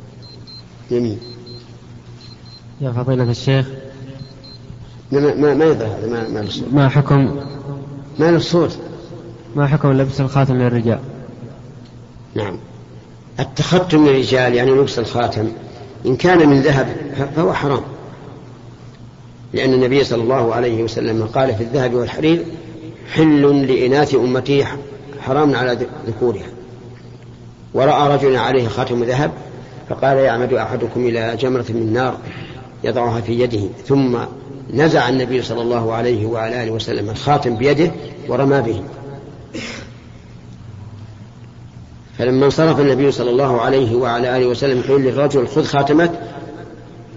يمين 0.90 1.18
يا 2.81 2.92
فضيلة 2.92 3.31
الشيخ. 3.31 3.66
ما 5.12 5.35
ما 5.35 5.55
ما 5.55 5.64
يظهر 5.64 5.87
هذا؟ 5.87 6.07
ما 6.07 6.29
ما 6.29 6.48
ما 6.72 6.88
حكم؟ 6.88 7.40
ما 8.18 8.31
الصوت 8.31 8.79
ما 9.57 9.66
حكم 9.66 9.92
لبس 9.92 10.20
الخاتم 10.20 10.55
للرجال؟ 10.55 11.00
نعم. 12.35 12.59
التختم 13.40 14.07
للرجال 14.07 14.55
يعني 14.55 14.70
لبس 14.70 14.98
الخاتم. 14.98 15.52
إن 16.07 16.16
كان 16.16 16.49
من 16.49 16.61
ذهب 16.61 16.97
فهو 17.37 17.53
حرام. 17.53 17.83
لأن 19.53 19.75
النبي 19.75 20.05
صلى 20.05 20.23
الله 20.23 20.55
عليه 20.55 20.83
وسلم 20.83 21.27
قال 21.27 21.55
في 21.55 21.62
الذهب 21.62 21.95
والحرير 21.95 22.45
حل 23.14 23.66
لإناث 23.66 24.14
أمتي 24.14 24.64
حرام 25.21 25.55
على 25.55 25.79
ذكورها. 26.07 26.47
ورأى 27.75 28.14
رجلا 28.14 28.40
عليه 28.40 28.69
خاتم 28.69 29.05
ذهب 29.05 29.31
فقال 29.88 30.16
يعمد 30.16 30.53
أحدكم 30.53 31.07
إلى 31.07 31.37
جمرة 31.40 31.66
من 31.69 31.92
نار 31.92 32.19
يضعها 32.85 33.21
في 33.21 33.40
يده. 33.40 33.62
ثم 33.87 34.19
نزع 34.75 35.09
النبي 35.09 35.42
صلى 35.42 35.62
الله 35.62 35.92
عليه 35.92 36.27
وعلى 36.27 36.62
آله 36.62 36.71
وسلم 36.71 37.11
الخاتم 37.11 37.57
بيده 37.57 37.90
ورمى 38.29 38.61
به. 38.61 38.83
فلما 42.18 42.44
انصرف 42.44 42.81
النبي 42.81 43.12
صلى 43.12 43.31
الله 43.31 43.61
عليه 43.61 43.96
وعلى 43.96 44.37
آله 44.37 44.46
وسلم 44.46 44.81
يقول 44.81 45.02
للرجل 45.02 45.48
خذ 45.48 45.64
خاتمك 45.64 46.11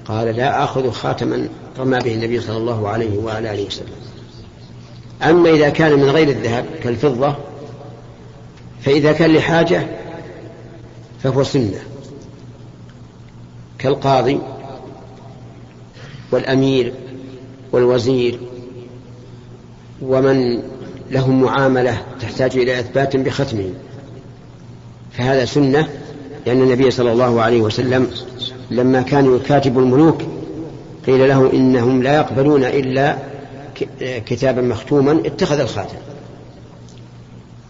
قال 0.05 0.35
لا 0.35 0.63
آخذ 0.63 0.91
خاتما 0.91 1.49
رمى 1.79 1.99
به 1.99 2.13
النبي 2.13 2.41
صلى 2.41 2.57
الله 2.57 2.89
عليه 2.89 3.17
وعلى 3.17 3.53
آله 3.53 3.65
وسلم. 3.65 3.93
أما 5.23 5.49
إذا 5.49 5.69
كان 5.69 5.99
من 5.99 6.09
غير 6.09 6.29
الذهب 6.29 6.65
كالفضة 6.83 7.35
فإذا 8.81 9.12
كان 9.12 9.33
لحاجة 9.33 9.88
فهو 11.23 11.43
سنة. 11.43 11.79
كالقاضي 13.79 14.39
والأمير 16.31 16.93
والوزير 17.71 18.39
ومن 20.01 20.62
لهم 21.12 21.41
معاملة 21.43 22.01
تحتاج 22.21 22.57
إلى 22.57 22.79
إثبات 22.79 23.15
بختمه. 23.15 23.69
فهذا 25.19 25.45
سنة 25.45 25.88
لأن 26.45 26.62
النبي 26.62 26.91
صلى 26.91 27.12
الله 27.12 27.41
عليه 27.41 27.62
وسلم 27.62 28.08
لما 28.71 29.01
كان 29.01 29.36
يكاتب 29.36 29.79
الملوك 29.79 30.21
قيل 31.08 31.27
له 31.29 31.53
إنهم 31.53 32.03
لا 32.03 32.15
يقبلون 32.15 32.63
إلا 32.63 33.17
كتابا 33.99 34.62
مختوما 34.62 35.21
اتخذ 35.25 35.60
الخاتم. 35.60 35.97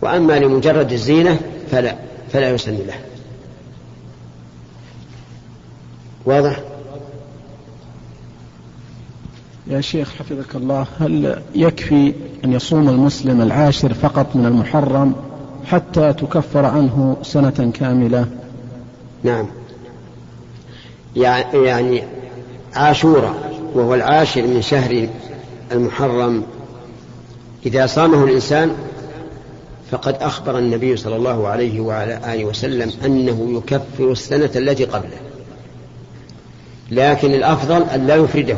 وأما 0.01 0.39
لمجرد 0.39 0.91
الزينة 0.91 1.39
فلا 1.71 1.95
فلا 2.33 2.49
يسن 2.49 2.73
له. 2.73 2.95
واضح؟ 6.25 6.59
يا 9.67 9.81
شيخ 9.81 10.13
حفظك 10.19 10.55
الله 10.55 10.85
هل 10.99 11.41
يكفي 11.55 12.13
أن 12.45 12.53
يصوم 12.53 12.89
المسلم 12.89 13.41
العاشر 13.41 13.93
فقط 13.93 14.35
من 14.35 14.45
المحرم؟ 14.45 15.28
حتى 15.65 16.13
تكفر 16.13 16.65
عنه 16.65 17.17
سنة 17.23 17.71
كاملة. 17.73 18.25
نعم. 19.23 19.45
يعني 21.15 22.03
عاشوراء 22.73 23.61
وهو 23.73 23.95
العاشر 23.95 24.41
من 24.41 24.61
شهر 24.61 25.07
المحرم. 25.71 26.43
إذا 27.65 27.85
صامه 27.85 28.23
الإنسان 28.23 28.75
فقد 29.91 30.15
أخبر 30.21 30.57
النبي 30.57 30.97
صلى 30.97 31.15
الله 31.15 31.47
عليه 31.47 31.79
وعلى 31.79 32.33
آله 32.33 32.45
وسلم 32.45 32.91
أنه 33.05 33.57
يكفر 33.57 34.11
السنة 34.11 34.51
التي 34.55 34.85
قبله. 34.85 35.17
لكن 36.91 37.33
الأفضل 37.33 37.83
أن 37.83 38.07
لا 38.07 38.15
يفرده 38.15 38.57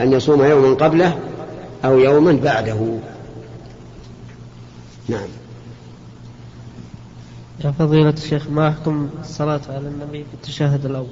أن 0.00 0.12
يصوم 0.12 0.44
يوما 0.44 0.74
قبله 0.74 1.18
أو 1.84 1.98
يوما 1.98 2.32
بعده. 2.32 2.98
نعم. 5.08 5.28
يا 7.64 7.70
فضيلة 7.70 8.10
الشيخ 8.10 8.50
ما 8.50 8.68
أحكم 8.68 9.08
الصلاة 9.20 9.60
على 9.68 9.88
النبي 9.88 10.18
في 10.18 10.34
التشهد 10.34 10.86
الأول؟ 10.86 11.06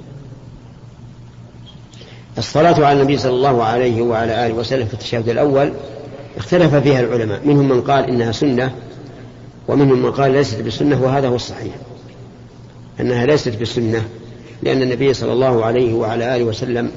الصلاة 2.37 2.85
على 2.85 3.01
النبي 3.01 3.17
صلى 3.17 3.31
الله 3.31 3.63
عليه 3.63 4.01
وعلى 4.01 4.45
آله 4.45 4.53
وسلم 4.53 4.85
في 4.85 4.93
التشهد 4.93 5.29
الأول 5.29 5.73
اختلف 6.37 6.75
فيها 6.75 6.99
العلماء 6.99 7.47
منهم 7.47 7.69
من 7.69 7.81
قال 7.81 8.05
إنها 8.09 8.31
سنة 8.31 8.75
ومنهم 9.67 10.03
من 10.03 10.11
قال 10.11 10.31
ليست 10.31 10.61
بسنة 10.61 11.03
وهذا 11.03 11.27
هو 11.27 11.35
الصحيح. 11.35 11.75
أنها 12.99 13.25
ليست 13.25 13.61
بسنة 13.61 14.07
لأن 14.63 14.81
النبي 14.81 15.13
صلى 15.13 15.33
الله 15.33 15.65
عليه 15.65 15.93
وعلى 15.93 16.35
آله 16.35 16.43
وسلم 16.43 16.91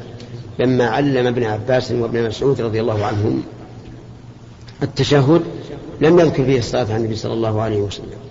لما 0.59 0.87
علم 0.87 1.27
ابن 1.27 1.45
عباس 1.45 1.93
وابن 1.93 2.29
مسعود 2.29 2.61
رضي 2.61 2.81
الله 2.81 3.07
عنهم 3.07 3.43
التشهد 4.83 5.43
لم 6.01 6.19
يذكر 6.19 6.45
فيه 6.45 6.59
الصلاة 6.59 6.85
على 6.85 6.97
النبي 6.97 7.17
صلى 7.17 7.33
الله 7.33 7.63
عليه 7.63 7.79
وسلم. 7.79 8.30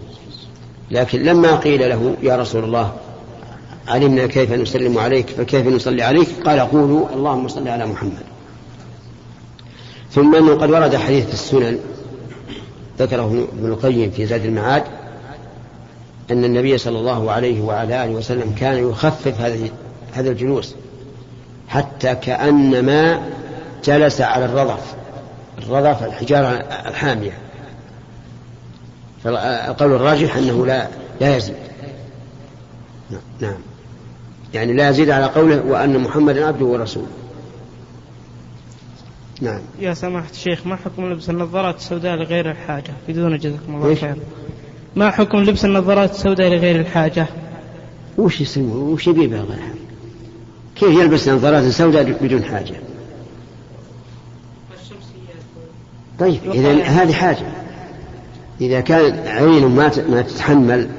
لكن 0.91 1.23
لما 1.23 1.55
قيل 1.55 1.89
له 1.89 2.15
يا 2.23 2.35
رسول 2.35 2.63
الله 2.63 2.93
علمنا 3.87 4.27
كيف 4.27 4.51
نسلم 4.51 4.97
عليك 4.97 5.29
فكيف 5.29 5.67
نصلي 5.67 6.03
عليك 6.03 6.27
قال 6.45 6.59
قولوا 6.59 7.09
اللهم 7.13 7.47
صل 7.47 7.67
على 7.67 7.85
محمد. 7.85 8.23
ثم 10.11 10.35
أنه 10.35 10.55
قد 10.55 10.71
ورد 10.71 10.95
حديث 10.95 11.27
في 11.27 11.33
السنن 11.33 11.79
ذكره 12.99 13.47
ابن 13.57 13.69
القيم 13.69 14.11
في 14.11 14.25
زاد 14.25 14.45
المعاد 14.45 14.83
أن 16.31 16.45
النبي 16.45 16.77
صلى 16.77 16.99
الله 16.99 17.31
عليه 17.31 17.61
وعلى 17.61 18.05
آله 18.05 18.11
وسلم 18.11 18.55
كان 18.59 18.89
يخفف 18.89 19.41
هذه 19.41 19.69
هذا 20.13 20.29
الجلوس 20.29 20.75
حتى 21.67 22.15
كأنما 22.15 23.29
جلس 23.83 24.21
على 24.21 24.45
الرضف. 24.45 24.95
الرضف 25.57 26.03
الحجارة 26.03 26.47
الحامية. 26.87 27.48
فالقول 29.23 29.91
الراجح 29.93 30.35
أنه 30.35 30.65
لا 30.65 30.87
لا 31.21 31.37
يزيد. 31.37 31.55
نعم. 33.39 33.57
يعني 34.53 34.73
لا 34.73 34.89
يزيد 34.89 35.09
على 35.09 35.25
قوله 35.25 35.65
وأن 35.65 35.99
محمدا 35.99 36.47
عبده 36.47 36.65
ورسوله. 36.65 37.07
نعم. 39.41 39.59
يا 39.79 39.93
سماحة 39.93 40.29
الشيخ 40.31 40.67
ما 40.67 40.75
حكم 40.75 41.11
لبس 41.11 41.29
النظارات 41.29 41.75
السوداء 41.77 42.15
لغير 42.15 42.51
الحاجة؟ 42.51 42.93
بدون 43.07 43.37
جزاكم 43.37 43.75
الله 43.75 43.95
خير 43.95 44.15
ما 44.95 45.11
حكم 45.11 45.37
لبس 45.37 45.65
النظارات 45.65 46.11
السوداء 46.11 46.49
لغير 46.49 46.79
الحاجة؟ 46.79 47.27
وش 48.17 48.41
يسمى 48.41 48.73
وش 48.73 49.07
يبي 49.07 49.37
حاجة 49.37 49.59
كيف 50.75 50.89
يلبس 50.89 51.27
نظارات 51.27 51.63
سوداء 51.63 52.17
بدون 52.21 52.43
حاجة؟ 52.43 52.75
طيب 56.19 56.39
إذا 56.53 56.83
هذه 56.83 57.13
حاجة. 57.13 57.58
إذا 58.61 58.81
كان 58.81 59.27
عين 59.27 59.65
ما 59.65 59.91
ما 60.09 60.21
تتحمل 60.21 60.89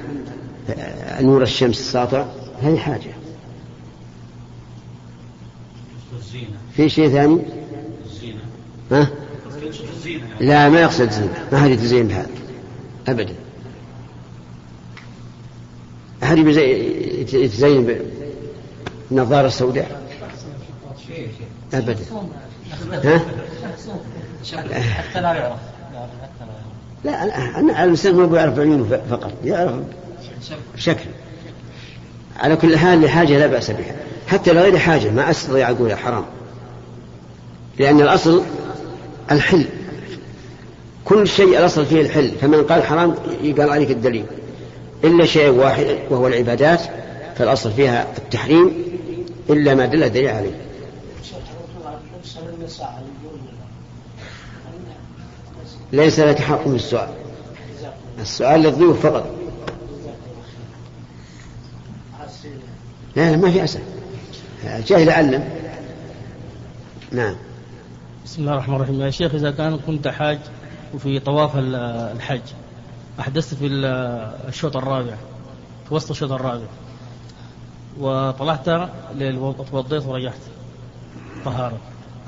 نور 1.20 1.42
الشمس 1.42 1.80
الساطع 1.80 2.26
هذه 2.62 2.78
حاجة 2.78 3.10
في 6.76 6.88
شيء 6.88 7.08
ثاني 7.08 7.42
ها؟ 8.92 9.08
لا 10.40 10.68
ما 10.68 10.80
يقصد 10.80 11.10
زينة 11.10 11.48
ما 11.52 11.58
حد 11.58 11.70
يتزين 11.70 12.08
بهذا 12.08 12.30
أبدا 13.08 13.34
أحد 16.22 16.38
يتزين 17.32 18.04
بالنظارة 19.10 19.46
السوداء 19.46 20.02
أبدا 21.74 22.04
ها؟ 23.04 23.20
لا 25.14 25.56
لا 27.04 27.24
أنا 27.60 27.84
الإنسان 27.84 28.14
ما 28.14 28.26
بيعرف 28.26 28.58
عيونه 28.58 29.00
فقط 29.10 29.32
يعرف 29.44 29.72
شكل. 30.76 31.10
على 32.36 32.56
كل 32.56 32.78
حال 32.78 33.02
لحاجة 33.02 33.38
لا 33.38 33.46
بأس 33.46 33.70
بها. 33.70 33.96
حتى 34.28 34.52
لغير 34.52 34.78
حاجة 34.78 35.10
ما 35.10 35.30
أستطيع 35.30 35.70
أقول 35.70 35.94
حرام. 35.94 36.24
لأن 37.78 38.00
الأصل 38.00 38.42
الحل. 39.30 39.64
كل 41.04 41.28
شيء 41.28 41.58
الأصل 41.58 41.86
فيه 41.86 42.00
الحل. 42.00 42.30
فمن 42.40 42.62
قال 42.62 42.82
حرام 42.82 43.14
يقال 43.42 43.70
عليك 43.70 43.90
الدليل. 43.90 44.24
إلا 45.04 45.26
شيء 45.26 45.50
واحد 45.50 45.86
وهو 46.10 46.26
العبادات 46.26 46.80
فالأصل 47.36 47.72
فيها 47.72 48.06
التحريم. 48.18 48.84
إلا 49.50 49.74
ما 49.74 49.86
دل 49.86 50.02
الدليل 50.02 50.28
عليه. 50.28 50.54
ليس 55.92 56.20
لك 56.20 56.38
حق 56.38 56.62
في 56.62 56.74
السؤال. 56.74 57.08
السؤال 58.18 58.60
للضيوف 58.60 59.06
فقط. 59.06 59.30
لا 63.16 63.30
لا 63.30 63.36
ما 63.36 63.50
في 63.50 63.64
أسئلة 63.64 63.84
جاهل 64.64 65.10
علم. 65.10 65.48
نعم. 67.12 67.36
بسم 68.24 68.42
الله 68.42 68.52
الرحمن 68.52 68.74
الرحيم. 68.74 69.00
يا 69.00 69.10
شيخ 69.10 69.34
إذا 69.34 69.50
كان 69.50 69.78
كنت 69.86 70.08
حاج 70.08 70.38
وفي 70.94 71.18
طواف 71.18 71.50
الحج 71.56 72.40
أحدثت 73.20 73.54
في 73.54 73.66
الشوط 74.48 74.76
الرابع 74.76 75.14
في 75.88 75.94
وسط 75.94 76.10
الشوط 76.10 76.32
الرابع 76.32 76.66
وطلعت 78.00 78.64
توضيت 79.70 80.06
ورجعت 80.06 80.34
طهارة. 81.44 81.78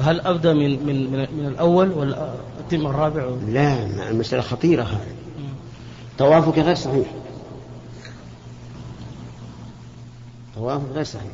هل 0.03 0.21
أبدأ 0.21 0.53
من 0.53 0.87
من 0.87 1.27
من, 1.37 1.47
الأول 1.47 1.91
ولا 1.91 2.35
أتم 2.67 2.87
الرابع؟ 2.87 3.27
لا 3.49 3.87
المسألة 4.11 4.43
خطيرة 4.43 4.83
هذه. 4.83 5.15
طوافك 6.19 6.59
غير 6.59 6.75
صحيح. 6.75 7.07
طوافك 10.57 10.93
غير 10.95 11.05
صحيح. 11.05 11.33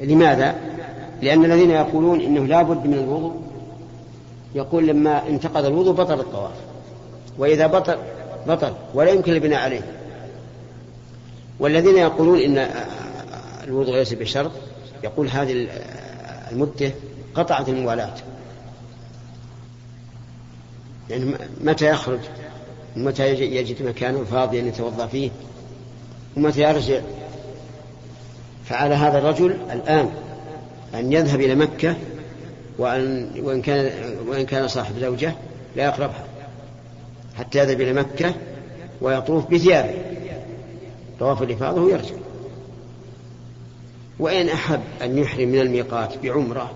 لماذا؟ 0.00 0.54
لأن 1.22 1.44
الذين 1.44 1.70
يقولون 1.70 2.20
إنه 2.20 2.46
لا 2.46 2.62
بد 2.62 2.86
من 2.86 2.94
الوضوء 2.94 3.42
يقول 4.54 4.86
لما 4.86 5.28
انتقض 5.28 5.64
الوضوء 5.64 5.94
بطل 5.94 6.20
الطواف. 6.20 6.54
وإذا 7.38 7.66
بطل 7.66 7.96
بطل 8.46 8.72
ولا 8.94 9.10
يمكن 9.10 9.32
البناء 9.32 9.60
عليه. 9.60 9.82
والذين 11.60 11.96
يقولون 11.96 12.38
إن 12.40 12.68
الوضوء 13.64 13.94
ليس 13.94 14.12
بشرط 14.12 14.50
يقول 15.04 15.28
هذه 15.28 15.68
المدة 16.52 16.92
قطعت 17.34 17.68
الموالاة 17.68 18.14
يعني 21.10 21.34
متى 21.60 21.90
يخرج؟ 21.90 22.20
ومتى 22.96 23.34
يجد 23.34 23.82
مكانا 23.82 24.24
فاضيا 24.24 24.62
يتوضأ 24.62 25.06
فيه؟ 25.06 25.30
ومتى 26.36 26.60
يرجع؟ 26.60 27.00
فعلى 28.64 28.94
هذا 28.94 29.18
الرجل 29.18 29.56
الآن 29.72 30.10
أن 30.94 31.12
يذهب 31.12 31.40
إلى 31.40 31.54
مكة 31.54 31.96
وأن 32.78 33.30
وإن 33.42 33.62
كان 33.62 33.90
وإن 34.26 34.46
كان 34.46 34.68
صاحب 34.68 34.98
زوجة 34.98 35.34
لا 35.76 35.84
يقربها 35.84 36.24
حتى 37.38 37.58
يذهب 37.58 37.80
إلى 37.80 37.92
مكة 37.92 38.34
ويطوف 39.00 39.50
بثيابه. 39.50 39.94
طواف 41.20 41.42
الإفاضة 41.42 41.80
ويرجع. 41.80 42.14
وإن 44.18 44.48
أحب 44.48 44.80
أن 45.02 45.18
يحرم 45.18 45.48
من 45.48 45.60
الميقات 45.60 46.18
بعمرة 46.18 46.70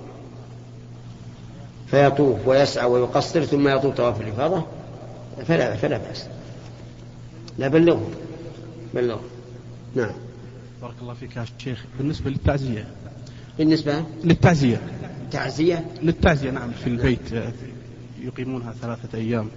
فيطوف 1.87 2.46
ويسعى 2.46 2.87
ويقصر 2.87 3.44
ثم 3.44 3.68
يطوف 3.68 3.94
طواف 3.94 4.20
الإفاضة 4.20 4.66
فلا 5.46 5.77
فلا 5.77 5.99
بأس. 5.99 6.27
لا 7.59 7.68
بلغه. 7.68 8.11
بلغه. 8.94 9.20
نعم. 9.94 10.12
بارك 10.83 10.94
الله 11.03 11.14
فيك 11.14 11.37
يا 11.37 11.44
شيخ. 11.59 11.85
بالنسبة 11.99 12.31
للتعزية. 12.31 12.88
بالنسبة؟ 13.59 14.05
للتعزية. 14.25 14.81
تعزية؟ 15.31 15.85
للتعزية 16.03 16.51
نعم 16.51 16.70
في 16.70 16.87
البيت 16.87 17.53
يقيمونها 18.22 18.72
ثلاثة 18.72 19.18
أيام. 19.18 19.49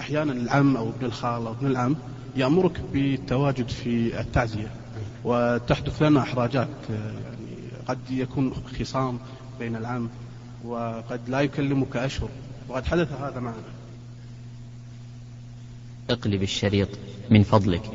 أحيانا 0.00 0.32
العم 0.32 0.76
أو 0.76 0.88
ابن 0.88 1.06
الخال 1.06 1.46
أو 1.46 1.52
ابن 1.52 1.66
العم 1.66 1.96
يأمرك 2.36 2.80
بالتواجد 2.92 3.68
في 3.68 4.20
التعزية. 4.20 4.70
وتحدث 5.24 6.02
لنا 6.02 6.20
إحراجات 6.20 6.68
يعني 6.90 7.70
قد 7.88 7.98
يكون 8.10 8.52
خصام 8.80 9.18
بين 9.58 9.76
العم 9.76 10.08
وقد 10.64 11.20
لا 11.28 11.40
يكلمك 11.40 11.96
أشهر. 11.96 12.28
وقد 12.68 12.84
حدث 12.84 13.12
هذا 13.12 13.40
معنا. 13.40 13.62
اقلب 16.10 16.42
الشريط 16.42 16.88
من 17.30 17.42
فضلك. 17.42 17.90